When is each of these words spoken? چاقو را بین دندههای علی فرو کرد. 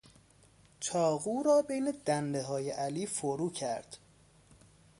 چاقو 0.79 1.43
را 1.43 1.61
بین 1.61 1.93
دندههای 2.05 2.69
علی 2.69 3.05
فرو 3.05 3.49
کرد. 3.49 3.97